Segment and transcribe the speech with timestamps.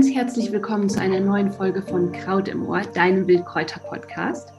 [0.00, 4.50] ganz herzlich willkommen zu einer neuen Folge von Kraut im Ohr, deinem Wildkräuter-Podcast.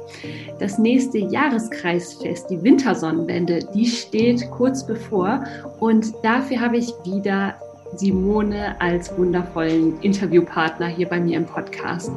[0.60, 5.44] Das nächste Jahreskreisfest, die Wintersonnenwende, die steht kurz bevor
[5.80, 7.56] und dafür habe ich wieder
[7.96, 12.12] Simone als wundervollen Interviewpartner hier bei mir im Podcast.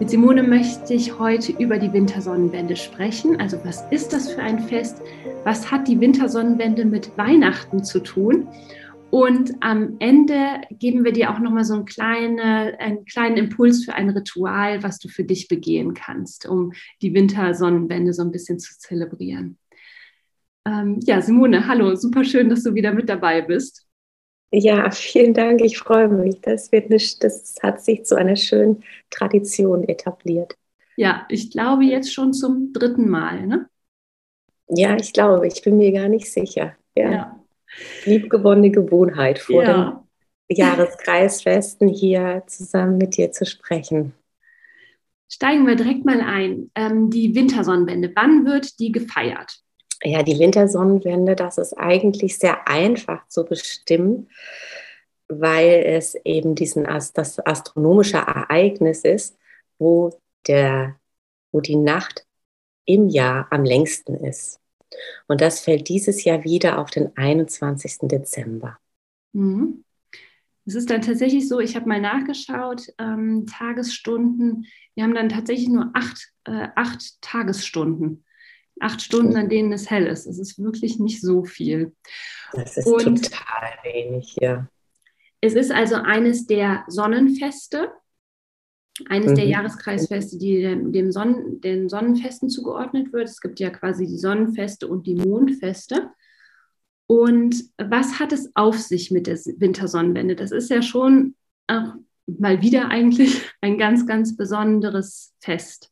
[0.00, 3.38] Mit Simone möchte ich heute über die Wintersonnenwende sprechen.
[3.38, 5.02] Also was ist das für ein Fest?
[5.44, 8.48] Was hat die Wintersonnenwende mit Weihnachten zu tun?
[9.12, 13.92] Und am Ende geben wir dir auch nochmal so einen, kleine, einen kleinen Impuls für
[13.92, 16.72] ein Ritual, was du für dich begehen kannst, um
[17.02, 19.58] die Wintersonnenwende so ein bisschen zu zelebrieren.
[20.64, 23.86] Ähm, ja, Simone, hallo, super schön, dass du wieder mit dabei bist.
[24.50, 26.40] Ja, vielen Dank, ich freue mich.
[26.40, 30.56] Das, wird eine, das hat sich zu einer schönen Tradition etabliert.
[30.96, 33.68] Ja, ich glaube jetzt schon zum dritten Mal, ne?
[34.68, 36.76] Ja, ich glaube, ich bin mir gar nicht sicher.
[36.96, 37.12] ja.
[37.12, 37.41] ja
[38.04, 40.04] liebgewonnene Gewohnheit, vor ja.
[40.48, 44.14] den Jahreskreisfesten hier zusammen mit dir zu sprechen.
[45.28, 46.70] Steigen wir direkt mal ein.
[46.74, 49.62] Ähm, die Wintersonnenwende, wann wird die gefeiert?
[50.04, 54.28] Ja, die Wintersonnenwende, das ist eigentlich sehr einfach zu bestimmen,
[55.28, 59.38] weil es eben diesen, das astronomische Ereignis ist,
[59.78, 60.10] wo,
[60.46, 60.96] der,
[61.50, 62.26] wo die Nacht
[62.84, 64.61] im Jahr am längsten ist.
[65.28, 67.98] Und das fällt dieses Jahr wieder auf den 21.
[68.02, 68.78] Dezember.
[69.32, 69.84] Mhm.
[70.64, 75.68] Es ist dann tatsächlich so, ich habe mal nachgeschaut, ähm, Tagesstunden, wir haben dann tatsächlich
[75.68, 78.24] nur acht, äh, acht Tagesstunden.
[78.80, 80.26] Acht Stunden, an denen es hell ist.
[80.26, 81.94] Es ist wirklich nicht so viel.
[82.52, 84.66] Das ist Und total wenig, ja.
[85.40, 87.92] Es ist also eines der Sonnenfeste
[89.08, 89.36] eines mhm.
[89.36, 93.28] der Jahreskreisfeste, die dem Sonnen, den Sonnenfesten zugeordnet wird.
[93.28, 96.10] Es gibt ja quasi die Sonnenfeste und die Mondfeste.
[97.06, 100.36] Und was hat es auf sich mit der Wintersonnenwende?
[100.36, 101.34] Das ist ja schon
[101.66, 101.94] auch
[102.26, 105.90] mal wieder eigentlich ein ganz, ganz besonderes Fest.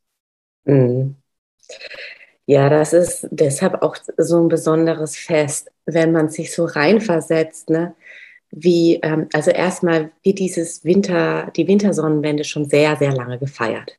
[0.64, 1.17] Mhm.
[2.46, 7.70] Ja, das ist deshalb auch so ein besonderes Fest, wenn man sich so reinversetzt.
[7.70, 7.95] Ne?
[8.50, 13.98] Wie, ähm, also erstmal wie dieses Winter, die Wintersonnenwende schon sehr, sehr lange gefeiert.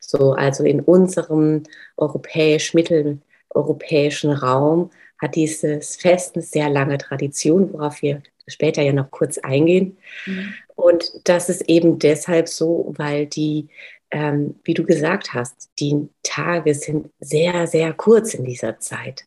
[0.00, 1.62] So, also in unserem
[1.96, 4.90] europäisch, mitteleuropäischen Raum
[5.20, 9.98] hat dieses Fest eine sehr lange Tradition, worauf wir später ja noch kurz eingehen.
[10.26, 10.54] Mhm.
[10.74, 13.68] Und das ist eben deshalb so, weil die,
[14.10, 19.24] ähm, wie du gesagt hast, die Tage sind sehr, sehr kurz in dieser Zeit.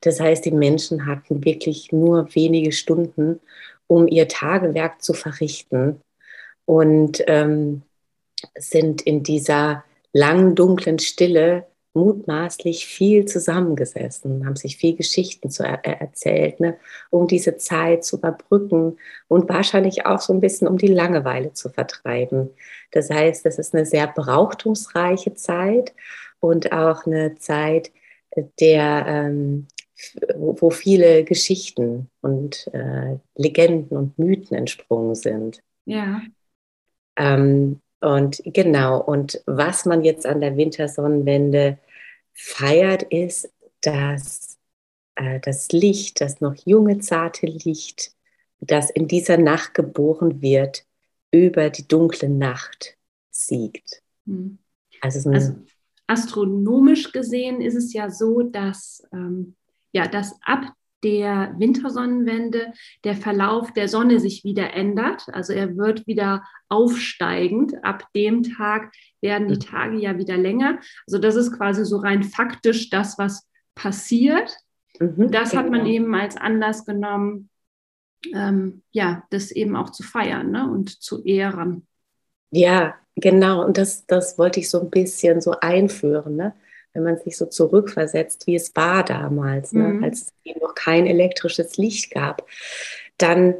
[0.00, 3.40] Das heißt, die Menschen hatten wirklich nur wenige Stunden,
[3.86, 6.00] um ihr Tagewerk zu verrichten
[6.64, 7.82] und ähm,
[8.58, 11.66] sind in dieser langen, dunklen Stille
[11.96, 16.76] mutmaßlich viel zusammengesessen, haben sich viel Geschichten zu er erzählt, ne,
[17.10, 18.98] um diese Zeit zu überbrücken
[19.28, 22.50] und wahrscheinlich auch so ein bisschen um die Langeweile zu vertreiben.
[22.92, 25.94] Das heißt, es ist eine sehr brauchtumsreiche Zeit
[26.38, 27.90] und auch eine Zeit
[28.60, 29.66] der ähm,
[30.36, 35.62] wo, viele Geschichten und äh, Legenden und Mythen entsprungen sind.
[35.84, 36.22] Ja.
[37.16, 41.78] Ähm, und genau, und was man jetzt an der Wintersonnenwende
[42.34, 44.58] feiert, ist, dass
[45.14, 48.12] äh, das Licht, das noch junge, zarte Licht,
[48.60, 50.84] das in dieser Nacht geboren wird,
[51.30, 52.96] über die dunkle Nacht
[53.30, 54.02] siegt.
[54.26, 54.58] Hm.
[55.00, 55.54] Also, also,
[56.06, 59.54] astronomisch gesehen ist es ja so, dass ähm,
[59.92, 60.72] ja, dass ab
[61.04, 62.72] der Wintersonnenwende
[63.04, 65.26] der Verlauf der Sonne sich wieder ändert.
[65.32, 67.84] Also er wird wieder aufsteigend.
[67.84, 70.80] Ab dem Tag werden die Tage ja wieder länger.
[71.06, 74.56] Also das ist quasi so rein faktisch das, was passiert.
[74.98, 75.62] Mhm, das genau.
[75.62, 75.92] hat man genau.
[75.92, 77.50] eben als Anlass genommen,
[78.34, 80.68] ähm, ja, das eben auch zu feiern ne?
[80.68, 81.86] und zu ehren.
[82.50, 83.64] Ja, genau.
[83.64, 86.36] Und das, das wollte ich so ein bisschen so einführen.
[86.36, 86.54] Ne?
[86.96, 89.84] Wenn man sich so zurückversetzt, wie es war damals, ne?
[89.84, 90.04] mhm.
[90.04, 92.48] als es eben noch kein elektrisches Licht gab,
[93.18, 93.54] dann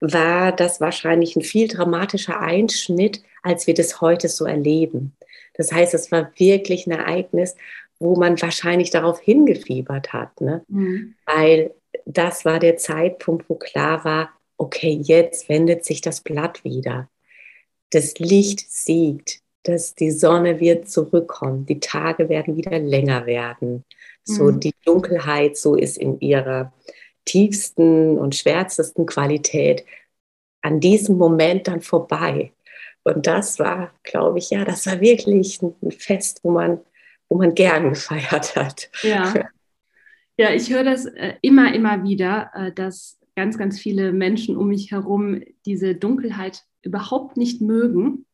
[0.00, 5.16] war das wahrscheinlich ein viel dramatischer Einschnitt, als wir das heute so erleben.
[5.54, 7.54] Das heißt, es war wirklich ein Ereignis,
[7.98, 10.64] wo man wahrscheinlich darauf hingefiebert hat, ne?
[10.68, 11.14] Mhm.
[11.26, 11.74] weil
[12.06, 17.08] das war der Zeitpunkt, wo klar war, okay, jetzt wendet sich das Blatt wieder.
[17.90, 23.84] Das Licht siegt, dass die Sonne wird zurückkommen, die Tage werden wieder länger werden.
[24.24, 24.60] So mhm.
[24.60, 26.72] die Dunkelheit, so ist in ihrer
[27.24, 29.84] tiefsten und schwärzesten Qualität
[30.62, 32.52] an diesem Moment dann vorbei.
[33.02, 36.80] Und das war, glaube ich, ja, das war wirklich ein Fest, wo man,
[37.28, 38.90] wo man gern gefeiert hat.
[39.02, 39.34] Ja,
[40.36, 44.68] ja ich höre das äh, immer, immer wieder, äh, dass ganz, ganz viele Menschen um
[44.68, 48.26] mich herum diese Dunkelheit überhaupt nicht mögen.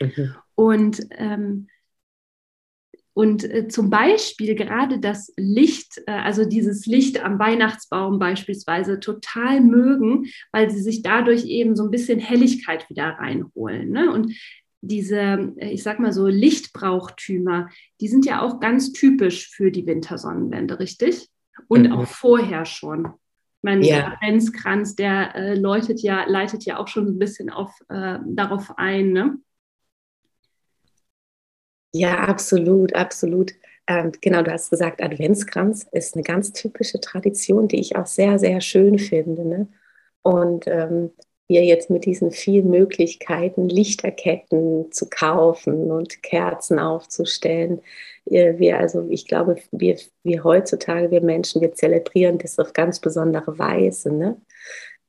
[0.00, 0.34] Mhm.
[0.60, 1.68] Und ähm,
[3.12, 9.60] und äh, zum Beispiel gerade das Licht, äh, also dieses Licht am Weihnachtsbaum beispielsweise, total
[9.60, 13.90] mögen, weil sie sich dadurch eben so ein bisschen Helligkeit wieder reinholen.
[13.90, 14.12] Ne?
[14.12, 14.34] Und
[14.80, 17.68] diese, äh, ich sag mal so, Lichtbrauchtümer,
[18.00, 21.28] die sind ja auch ganz typisch für die Wintersonnenwende, richtig?
[21.68, 21.92] Und mhm.
[21.92, 23.06] auch vorher schon.
[23.06, 23.96] Ich meine, ja.
[23.96, 28.78] der Adventskranz, der äh, läutet ja, leitet ja auch schon ein bisschen auf, äh, darauf
[28.78, 29.12] ein.
[29.12, 29.38] Ne?
[31.92, 33.52] Ja, absolut, absolut.
[33.86, 38.38] Ähm, genau, du hast gesagt, Adventskranz ist eine ganz typische Tradition, die ich auch sehr,
[38.38, 39.44] sehr schön finde.
[39.44, 39.68] Ne?
[40.22, 41.10] Und ähm,
[41.48, 47.80] wir jetzt mit diesen vielen Möglichkeiten, Lichterketten zu kaufen und Kerzen aufzustellen,
[48.26, 53.58] wir also, ich glaube, wir, wir heutzutage, wir Menschen, wir zelebrieren das auf ganz besondere
[53.58, 54.12] Weise.
[54.12, 54.40] Ne?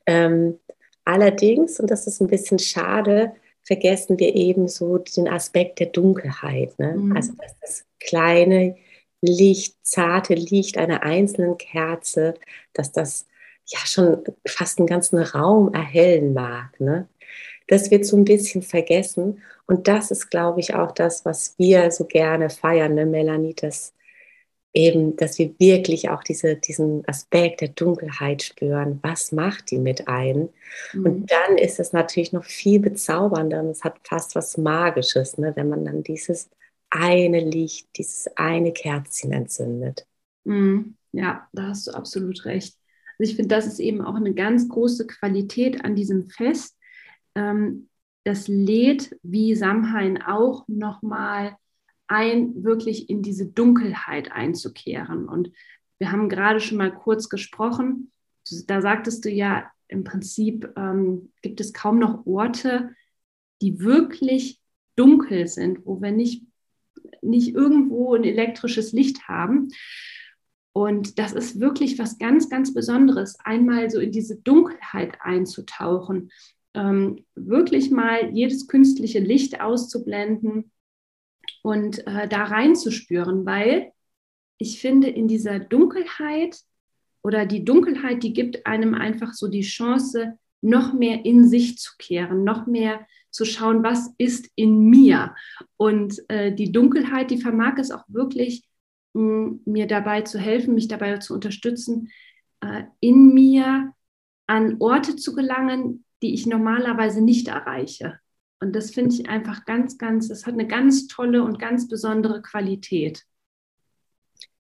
[0.07, 0.59] Ähm,
[1.05, 6.77] allerdings, und das ist ein bisschen schade, vergessen wir eben so den Aspekt der Dunkelheit.
[6.79, 6.95] Ne?
[6.95, 7.15] Mhm.
[7.15, 8.75] Also dass das kleine
[9.21, 12.33] Licht, zarte Licht einer einzelnen Kerze,
[12.73, 13.27] dass das
[13.65, 16.79] ja schon fast einen ganzen Raum erhellen mag.
[16.79, 17.07] Ne?
[17.67, 19.41] Das wird so ein bisschen vergessen.
[19.67, 23.93] Und das ist, glaube ich, auch das, was wir so gerne feiern, ne, Melanie, dass
[24.73, 28.99] eben, dass wir wirklich auch diese, diesen Aspekt der Dunkelheit spüren.
[29.01, 30.49] Was macht die mit ein?
[30.93, 31.05] Mhm.
[31.05, 35.53] Und dann ist es natürlich noch viel bezaubernder und es hat fast was Magisches, ne,
[35.55, 36.49] wenn man dann dieses
[36.89, 40.05] eine Licht, dieses eine Kerzchen entzündet.
[40.45, 40.95] Mhm.
[41.11, 42.77] Ja, da hast du absolut recht.
[43.19, 46.77] Also ich finde, das ist eben auch eine ganz große Qualität an diesem Fest.
[47.35, 47.89] Ähm,
[48.23, 51.57] das lädt, wie Samhain auch, nochmal
[52.11, 55.29] ein, wirklich in diese Dunkelheit einzukehren.
[55.29, 55.51] Und
[55.97, 58.11] wir haben gerade schon mal kurz gesprochen,
[58.67, 62.89] da sagtest du ja, im Prinzip ähm, gibt es kaum noch Orte,
[63.61, 64.59] die wirklich
[64.95, 66.43] dunkel sind, wo wir nicht,
[67.21, 69.69] nicht irgendwo ein elektrisches Licht haben.
[70.73, 76.31] Und das ist wirklich was ganz, ganz Besonderes, einmal so in diese Dunkelheit einzutauchen,
[76.73, 80.71] ähm, wirklich mal jedes künstliche Licht auszublenden
[81.61, 83.91] und äh, da reinzuspüren, weil
[84.57, 86.59] ich finde, in dieser Dunkelheit
[87.23, 91.93] oder die Dunkelheit, die gibt einem einfach so die Chance, noch mehr in sich zu
[91.97, 95.35] kehren, noch mehr zu schauen, was ist in mir.
[95.77, 98.63] Und äh, die Dunkelheit, die vermag es auch wirklich,
[99.13, 102.09] mh, mir dabei zu helfen, mich dabei zu unterstützen,
[102.61, 103.93] äh, in mir
[104.47, 108.19] an Orte zu gelangen, die ich normalerweise nicht erreiche.
[108.61, 112.43] Und das finde ich einfach ganz, ganz, das hat eine ganz tolle und ganz besondere
[112.43, 113.25] Qualität.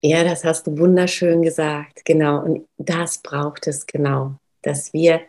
[0.02, 2.42] Ja, das hast du wunderschön gesagt, genau.
[2.42, 5.20] Und das braucht es genau, dass wir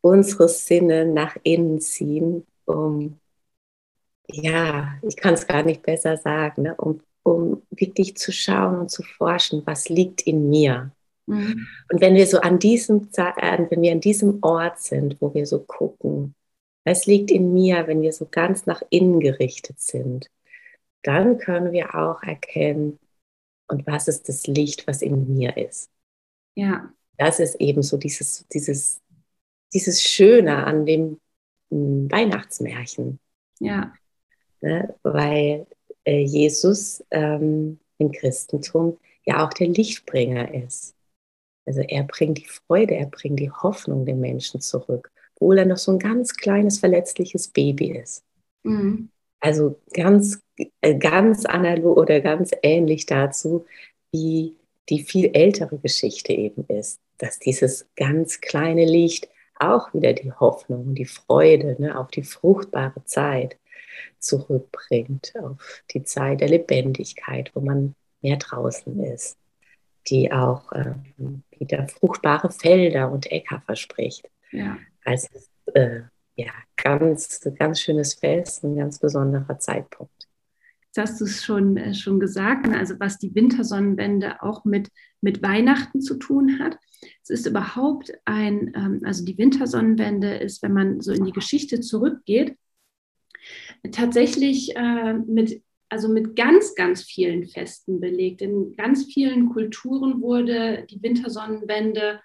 [0.00, 3.20] unsere Sinne nach innen ziehen, um,
[4.26, 6.74] ja, ich kann es gar nicht besser sagen, ne?
[6.76, 10.92] um, um wirklich zu schauen und zu forschen, was liegt in mir.
[11.26, 11.66] Mhm.
[11.92, 15.46] Und wenn wir so an diesem, äh, wenn wir an diesem Ort sind, wo wir
[15.46, 16.34] so gucken,
[16.84, 20.30] es liegt in mir, wenn wir so ganz nach innen gerichtet sind.
[21.02, 22.98] Dann können wir auch erkennen,
[23.68, 25.90] und was ist das Licht, was in mir ist.
[26.54, 26.92] Ja.
[27.16, 29.00] Das ist eben so dieses, dieses,
[29.72, 31.20] dieses Schöne an dem
[31.70, 33.18] hm, Weihnachtsmärchen.
[33.60, 33.94] Ja.
[34.60, 34.94] Ne?
[35.02, 35.66] Weil
[36.04, 40.94] äh, Jesus ähm, im Christentum ja auch der Lichtbringer ist.
[41.66, 45.13] Also er bringt die Freude, er bringt die Hoffnung den Menschen zurück
[45.44, 48.24] obwohl er noch so ein ganz kleines, verletzliches Baby ist.
[48.62, 49.10] Mhm.
[49.40, 50.40] Also ganz,
[50.80, 53.66] äh, ganz analog oder ganz ähnlich dazu,
[54.10, 54.56] wie
[54.88, 59.28] die viel ältere Geschichte eben ist, dass dieses ganz kleine Licht
[59.60, 63.58] auch wieder die Hoffnung und die Freude ne, auf die fruchtbare Zeit
[64.20, 69.36] zurückbringt, auf die Zeit der Lebendigkeit, wo man mehr draußen ist,
[70.08, 70.94] die auch äh,
[71.58, 74.30] wieder fruchtbare Felder und Äcker verspricht.
[74.50, 74.78] Ja.
[75.04, 75.28] Also
[75.74, 76.00] äh,
[76.36, 80.28] ja, ganz, ganz schönes Fest, ein ganz besonderer Zeitpunkt.
[80.86, 82.78] Jetzt hast du es schon, äh, schon gesagt, ne?
[82.78, 86.78] also was die Wintersonnenwende auch mit, mit Weihnachten zu tun hat.
[87.22, 91.80] Es ist überhaupt ein, ähm, also die Wintersonnenwende ist, wenn man so in die Geschichte
[91.80, 92.56] zurückgeht,
[93.92, 98.40] tatsächlich äh, mit, also mit ganz, ganz vielen Festen belegt.
[98.40, 102.20] In ganz vielen Kulturen wurde die Wintersonnenwende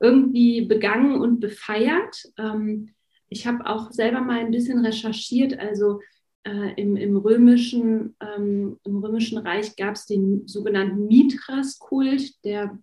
[0.00, 2.24] irgendwie begangen und befeiert.
[2.38, 2.94] Ähm,
[3.28, 5.58] ich habe auch selber mal ein bisschen recherchiert.
[5.58, 6.00] Also
[6.44, 12.78] äh, im, im, römischen, ähm, im römischen Reich gab es den sogenannten Mithras-Kult, der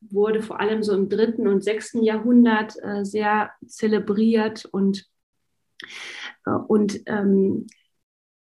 [0.00, 5.06] wurde vor allem so im dritten und sechsten Jahrhundert äh, sehr zelebriert und,
[6.46, 7.66] äh, und ähm,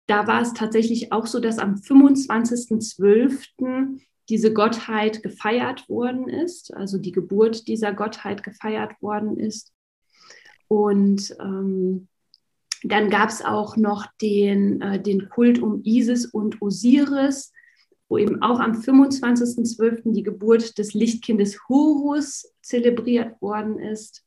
[0.08, 4.00] da war es tatsächlich auch so, dass am 25.12.
[4.30, 9.74] diese Gottheit gefeiert worden ist, also die Geburt dieser Gottheit gefeiert worden ist.
[10.68, 12.08] Und ähm,
[12.84, 17.52] dann gab es auch noch den, äh, den Kult um Isis und Osiris,
[18.08, 20.14] wo eben auch am 25.12.
[20.14, 24.24] die Geburt des Lichtkindes Horus zelebriert worden ist.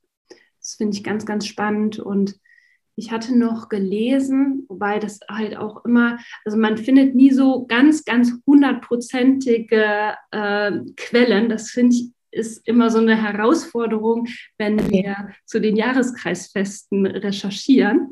[0.61, 1.99] Das finde ich ganz, ganz spannend.
[1.99, 2.39] Und
[2.99, 8.05] ich hatte noch gelesen, wobei das halt auch immer, also man findet nie so ganz,
[8.05, 11.49] ganz hundertprozentige äh, Quellen.
[11.49, 14.29] Das finde ich ist immer so eine Herausforderung,
[14.59, 18.11] wenn wir zu den Jahreskreisfesten recherchieren,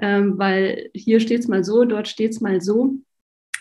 [0.00, 2.96] ähm, weil hier steht es mal so, dort steht es mal so.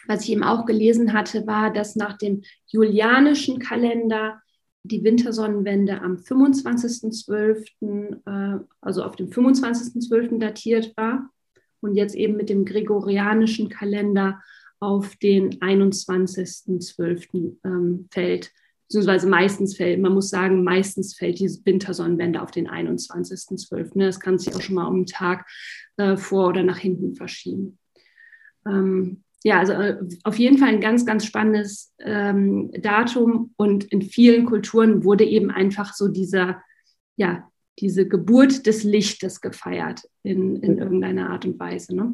[0.08, 4.42] Was ich eben auch gelesen hatte, war, dass nach dem julianischen Kalender
[4.84, 10.40] die Wintersonnenwende am 25.12., äh, also auf dem 25.12.
[10.40, 11.30] datiert war
[11.82, 14.42] und jetzt eben mit dem gregorianischen Kalender
[14.80, 17.58] auf den 21.12.
[17.64, 18.52] Ähm, fällt,
[18.88, 23.98] beziehungsweise meistens fällt, man muss sagen, meistens fällt die Wintersonnenwende auf den 21.12.
[24.00, 25.48] Das kann sich auch schon mal um einen Tag
[25.96, 27.80] äh, vor oder nach hinten verschieben.
[28.66, 34.02] Ähm, ja, also äh, auf jeden Fall ein ganz, ganz spannendes ähm, Datum und in
[34.02, 36.62] vielen Kulturen wurde eben einfach so dieser,
[37.18, 41.96] ja, diese Geburt des Lichtes gefeiert in, in irgendeiner Art und Weise.
[41.96, 42.14] Ne?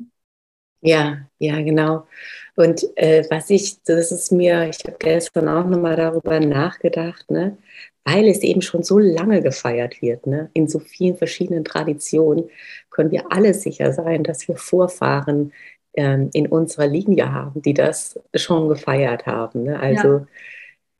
[0.81, 2.07] Ja, ja, genau.
[2.55, 7.57] Und äh, was ich, das ist mir, ich habe gestern auch nochmal darüber nachgedacht, ne,
[8.05, 12.49] weil es eben schon so lange gefeiert wird, ne, in so vielen verschiedenen Traditionen,
[12.89, 15.51] können wir alle sicher sein, dass wir Vorfahren
[15.99, 19.63] ähm, in unserer Linie haben, die das schon gefeiert haben.
[19.63, 19.77] Ne?
[19.77, 20.27] Also ja.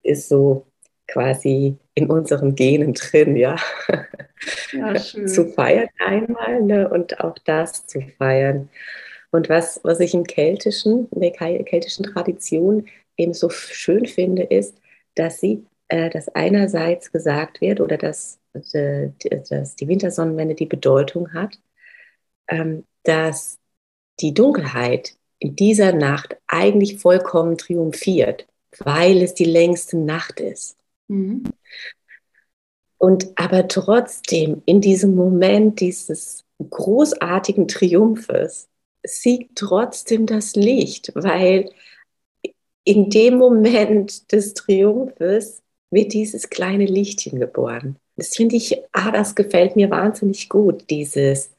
[0.03, 0.67] ist so
[1.07, 3.55] quasi in unseren Genen drin, ja.
[4.73, 4.93] ja
[5.25, 6.89] zu feiern einmal ne?
[6.89, 8.67] und auch das zu feiern.
[9.31, 14.81] Und was, was ich im keltischen, in der keltischen Tradition eben so schön finde, ist,
[15.15, 18.37] dass sie, äh, dass einerseits gesagt wird oder dass,
[18.73, 19.11] äh,
[19.49, 21.57] dass die Wintersonnenwende die Bedeutung hat,
[22.49, 23.59] ähm, dass
[24.21, 28.47] die Dunkelheit in dieser Nacht eigentlich vollkommen triumphiert,
[28.79, 30.77] weil es die längste Nacht ist.
[31.07, 31.43] Mhm.
[32.97, 38.67] Und aber trotzdem in diesem Moment dieses großartigen Triumphes
[39.03, 41.71] siegt trotzdem das Licht, weil
[42.83, 45.61] in dem Moment des Triumphes
[45.91, 47.95] wird dieses kleine Lichtchen geboren.
[48.17, 51.51] Das finde ich, ah, das gefällt mir wahnsinnig gut, dieses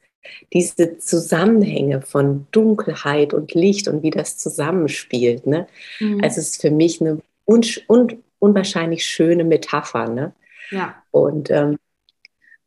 [0.52, 5.46] diese Zusammenhänge von Dunkelheit und Licht und wie das zusammenspielt.
[5.46, 5.66] Ne?
[5.98, 6.20] Mhm.
[6.22, 10.08] Also es ist für mich eine un un unwahrscheinlich schöne Metapher.
[10.08, 10.32] Ne?
[10.70, 11.02] Ja.
[11.10, 11.78] Und, ähm,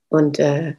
[0.09, 0.75] und äh,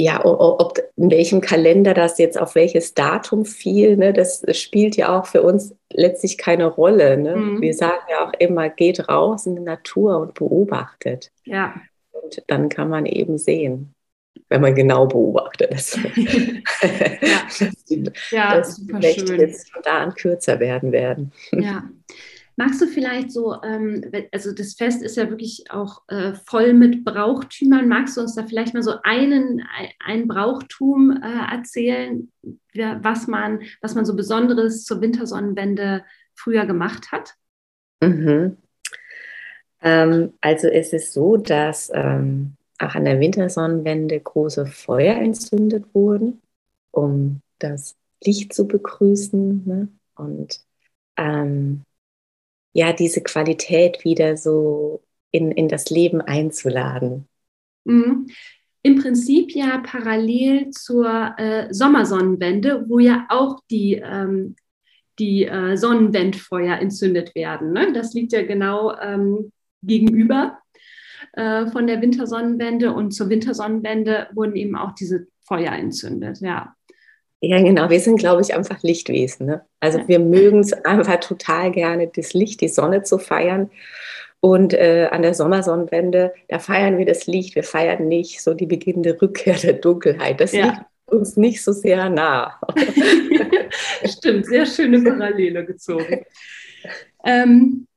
[0.00, 5.18] ja, ob, in welchem Kalender das jetzt auf welches Datum fiel, ne, das spielt ja
[5.18, 7.16] auch für uns letztlich keine Rolle.
[7.16, 7.34] Ne?
[7.34, 7.60] Mhm.
[7.60, 11.32] Wir sagen ja auch immer, geht raus in die Natur und beobachtet.
[11.44, 11.74] Ja.
[12.12, 13.96] Und dann kann man eben sehen
[14.48, 15.72] wenn man genau beobachtet.
[15.72, 21.32] Dass, ja, dass die, ja, dass die Nächte jetzt von da an kürzer werden werden.
[21.52, 21.84] Ja.
[22.56, 24.02] Magst du vielleicht so, ähm,
[24.32, 27.86] also das Fest ist ja wirklich auch äh, voll mit Brauchtümern.
[27.86, 29.62] Magst du uns da vielleicht mal so einen,
[30.04, 32.32] ein Brauchtum äh, erzählen,
[32.74, 36.04] was man, was man so Besonderes zur Wintersonnenwende
[36.34, 37.34] früher gemacht hat?
[38.02, 38.56] Mhm.
[39.80, 46.40] Ähm, also es ist so, dass ähm, auch an der Wintersonnenwende große Feuer entzündet wurden,
[46.90, 49.88] um das Licht zu begrüßen ne?
[50.16, 50.60] und
[51.16, 51.84] ähm,
[52.72, 57.26] ja, diese Qualität wieder so in, in das Leben einzuladen.
[57.84, 58.28] Mhm.
[58.82, 64.54] Im Prinzip ja parallel zur äh, Sommersonnenwende, wo ja auch die, ähm,
[65.18, 67.72] die äh, Sonnenwendfeuer entzündet werden.
[67.72, 67.92] Ne?
[67.92, 69.50] Das liegt ja genau ähm,
[69.82, 70.58] gegenüber
[71.38, 76.74] äh, von der Wintersonnenwende und zur Wintersonnenwende wurden eben auch diese Feuer entzündet, ja.
[77.40, 77.88] Ja, genau.
[77.88, 79.46] Wir sind, glaube ich, einfach Lichtwesen.
[79.46, 79.64] Ne?
[79.78, 83.70] Also wir mögen es einfach total gerne, das Licht, die Sonne zu feiern.
[84.40, 87.54] Und äh, an der Sommersonnenwende, da feiern wir das Licht.
[87.54, 90.40] Wir feiern nicht so die beginnende Rückkehr der Dunkelheit.
[90.40, 90.64] Das ja.
[90.66, 92.58] liegt uns nicht so sehr nah.
[94.04, 96.24] Stimmt, sehr schöne Parallele gezogen.
[97.24, 97.87] Ähm,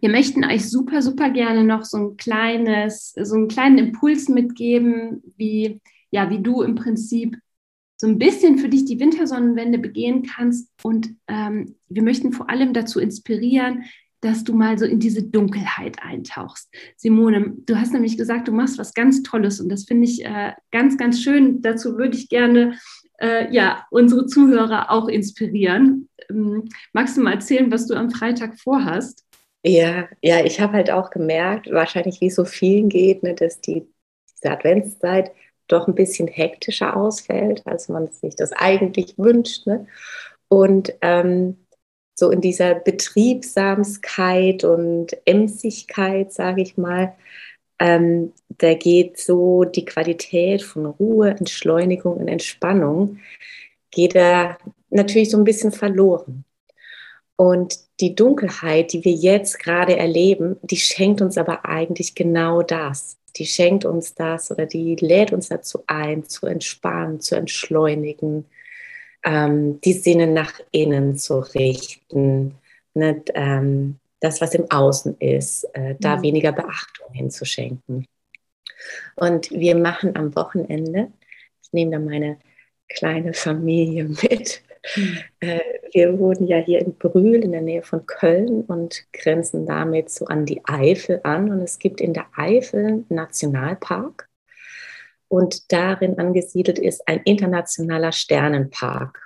[0.00, 5.22] wir möchten euch super, super gerne noch so ein kleines, so einen kleinen Impuls mitgeben,
[5.36, 7.36] wie, ja, wie du im Prinzip
[7.96, 10.68] so ein bisschen für dich die Wintersonnenwende begehen kannst.
[10.82, 13.84] Und ähm, wir möchten vor allem dazu inspirieren,
[14.20, 16.70] dass du mal so in diese Dunkelheit eintauchst.
[16.96, 20.52] Simone, du hast nämlich gesagt, du machst was ganz Tolles und das finde ich äh,
[20.70, 21.60] ganz, ganz schön.
[21.60, 22.78] Dazu würde ich gerne
[23.20, 26.08] äh, ja, unsere Zuhörer auch inspirieren.
[26.30, 29.24] Ähm, magst du mal erzählen, was du am Freitag vorhast?
[29.66, 33.60] Ja, ja, ich habe halt auch gemerkt, wahrscheinlich wie es so vielen geht, ne, dass
[33.60, 33.86] die,
[34.36, 35.32] diese Adventszeit
[35.68, 39.66] doch ein bisschen hektischer ausfällt, als man sich das eigentlich wünscht.
[39.66, 39.86] Ne?
[40.48, 41.56] Und ähm,
[42.14, 47.14] so in dieser Betriebsamkeit und Emsigkeit, sage ich mal,
[47.80, 53.18] ähm, da geht so die Qualität von Ruhe, Entschleunigung und Entspannung,
[53.90, 54.58] geht da
[54.90, 56.44] natürlich so ein bisschen verloren.
[57.36, 63.16] Und die Dunkelheit, die wir jetzt gerade erleben, die schenkt uns aber eigentlich genau das.
[63.36, 68.46] Die schenkt uns das oder die lädt uns dazu ein, zu entspannen, zu entschleunigen,
[69.24, 72.54] ähm, die Sinne nach innen zu richten,
[72.94, 76.22] nicht, ähm, das, was im Außen ist, äh, da mhm.
[76.22, 78.06] weniger Beachtung hinzuschenken.
[79.16, 81.10] Und wir machen am Wochenende,
[81.62, 82.38] ich nehme da meine
[82.88, 84.62] kleine Familie mit.
[84.96, 85.18] Mhm.
[85.40, 85.60] Äh,
[85.92, 90.26] wir wohnen ja hier in Brühl in der Nähe von Köln und grenzen damit so
[90.26, 91.50] an die Eifel an.
[91.50, 94.28] Und es gibt in der Eifel einen Nationalpark
[95.28, 99.20] und darin angesiedelt ist ein internationaler Sternenpark.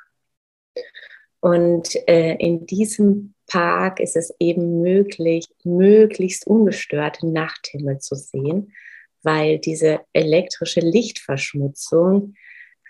[1.40, 8.72] Und äh, in diesem Park ist es eben möglich, möglichst ungestört Nachthimmel zu sehen,
[9.22, 12.34] weil diese elektrische Lichtverschmutzung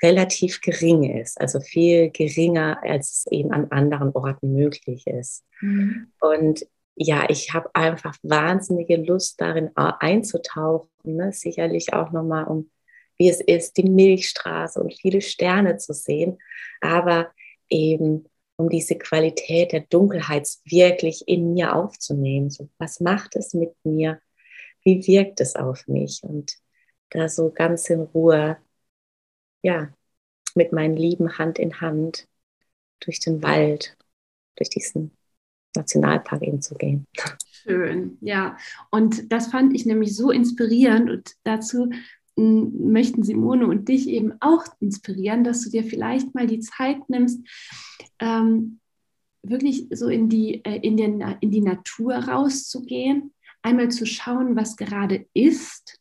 [0.03, 5.45] relativ gering ist, also viel geringer, als es eben an anderen Orten möglich ist.
[5.61, 6.13] Mhm.
[6.21, 11.33] Und ja, ich habe einfach wahnsinnige Lust darin einzutauchen, ne?
[11.33, 12.71] sicherlich auch nochmal um
[13.19, 16.39] wie es ist, die Milchstraße und viele Sterne zu sehen,
[16.81, 17.33] aber
[17.69, 18.27] eben
[18.57, 22.51] um diese Qualität der Dunkelheit wirklich in mir aufzunehmen.
[22.51, 24.21] So, was macht es mit mir?
[24.83, 26.23] Wie wirkt es auf mich?
[26.23, 26.55] Und
[27.11, 28.57] da so ganz in Ruhe,
[29.63, 29.89] ja,
[30.55, 32.27] mit meinen Lieben Hand in Hand
[33.01, 33.97] durch den Wald,
[34.57, 35.13] durch diesen
[35.77, 37.07] Nationalpark eben zu gehen.
[37.51, 38.57] Schön, ja.
[38.91, 41.91] Und das fand ich nämlich so inspirierend und dazu
[42.37, 47.41] möchten Simone und dich eben auch inspirieren, dass du dir vielleicht mal die Zeit nimmst,
[48.21, 48.79] ähm,
[49.43, 54.77] wirklich so in die, äh, in, den, in die Natur rauszugehen, einmal zu schauen, was
[54.77, 55.98] gerade ist,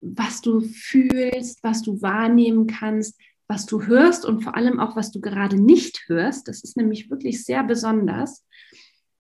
[0.00, 5.10] was du fühlst, was du wahrnehmen kannst, was du hörst und vor allem auch, was
[5.10, 6.48] du gerade nicht hörst.
[6.48, 8.46] Das ist nämlich wirklich sehr besonders.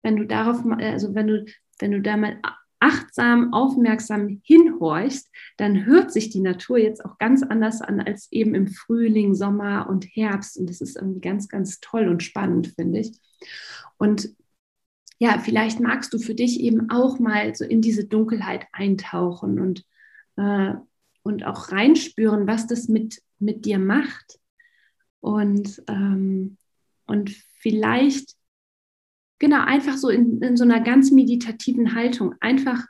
[0.01, 1.45] Wenn du darauf, also wenn du,
[1.79, 2.39] wenn du da mal
[2.79, 8.55] achtsam, aufmerksam hinhorchst, dann hört sich die Natur jetzt auch ganz anders an als eben
[8.55, 10.57] im Frühling, Sommer und Herbst.
[10.57, 13.17] Und das ist irgendwie ganz, ganz toll und spannend, finde ich.
[13.97, 14.29] Und
[15.17, 19.85] ja, vielleicht magst du für dich eben auch mal so in diese Dunkelheit eintauchen und,
[20.37, 20.73] äh,
[21.23, 24.39] und auch reinspüren, was das mit, mit dir macht.
[25.21, 26.57] Und, ähm,
[27.05, 28.35] und vielleicht
[29.43, 32.33] genau, einfach so in, in so einer ganz meditativen Haltung.
[32.39, 32.85] Einfach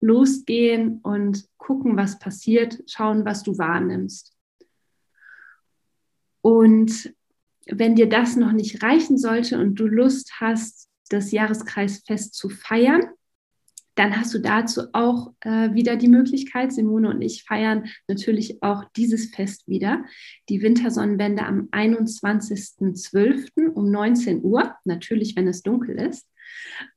[0.00, 4.34] losgehen und gucken, was passiert, schauen, was du wahrnimmst.
[6.40, 7.14] Und
[7.66, 13.10] wenn dir das noch nicht reichen sollte und du Lust hast, das Jahreskreisfest zu feiern,
[13.94, 16.72] dann hast du dazu auch äh, wieder die Möglichkeit.
[16.72, 20.04] Simone und ich feiern natürlich auch dieses Fest wieder.
[20.48, 23.68] Die Wintersonnenwende am 21.12.
[23.74, 26.26] um 19 Uhr, natürlich, wenn es dunkel ist.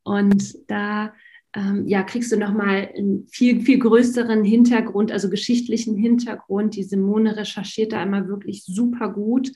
[0.04, 1.14] Und da
[1.56, 6.76] ähm, ja, kriegst du nochmal einen viel, viel größeren Hintergrund, also geschichtlichen Hintergrund.
[6.76, 9.52] Die Simone recherchiert da immer wirklich super gut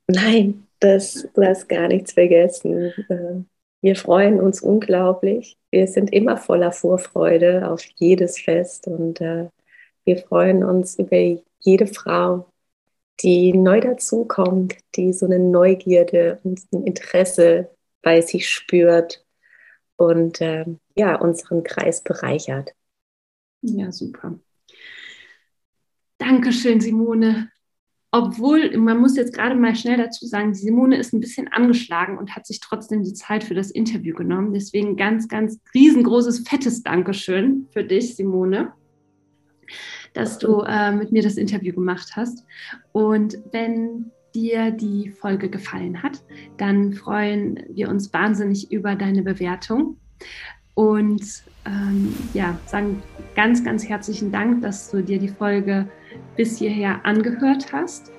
[0.08, 2.92] Nein, das, du hast gar nichts vergessen.
[3.08, 3.42] Äh,
[3.80, 5.56] wir freuen uns unglaublich.
[5.70, 9.48] Wir sind immer voller Vorfreude auf jedes Fest und äh,
[10.04, 12.52] wir freuen uns über jede Frau,
[13.20, 17.70] die neu dazukommt, die so eine Neugierde und ein Interesse
[18.02, 19.24] bei sich spürt
[19.96, 20.64] und äh,
[20.94, 22.72] ja, unseren Kreis bereichert.
[23.62, 24.38] Ja, super.
[26.18, 27.50] Dankeschön, Simone.
[28.16, 32.34] Obwohl, man muss jetzt gerade mal schnell dazu sagen, Simone ist ein bisschen angeschlagen und
[32.34, 34.54] hat sich trotzdem die Zeit für das Interview genommen.
[34.54, 38.72] Deswegen ganz, ganz riesengroßes, fettes Dankeschön für dich, Simone,
[40.14, 42.42] dass du äh, mit mir das Interview gemacht hast.
[42.92, 46.24] Und wenn dir die Folge gefallen hat,
[46.56, 49.98] dann freuen wir uns wahnsinnig über deine Bewertung.
[50.72, 51.22] Und
[51.66, 53.02] ähm, ja, sagen
[53.34, 55.86] ganz, ganz herzlichen Dank, dass du dir die Folge
[56.36, 58.12] bis hierher angehört hast.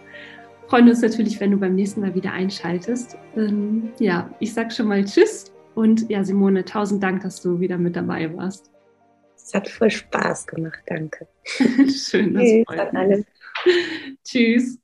[0.68, 3.18] Freuen uns natürlich, wenn du beim nächsten Mal wieder einschaltest.
[3.36, 7.78] Ähm, ja, ich sage schon mal Tschüss und ja, Simone, tausend Dank, dass du wieder
[7.78, 8.72] mit dabei warst.
[9.36, 11.28] Es hat voll Spaß gemacht, danke.
[11.46, 13.26] Schön, dass Tschüss,
[14.24, 14.80] Tschüss.